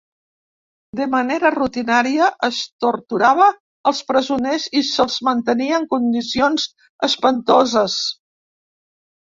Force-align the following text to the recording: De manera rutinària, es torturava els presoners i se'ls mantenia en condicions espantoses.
De 0.99 1.05
manera 1.11 1.51
rutinària, 1.55 2.29
es 2.47 2.63
torturava 2.85 3.51
els 3.93 4.01
presoners 4.13 4.67
i 4.81 4.85
se'ls 4.91 5.21
mantenia 5.31 5.81
en 5.83 5.89
condicions 5.95 6.69
espantoses. 7.11 8.05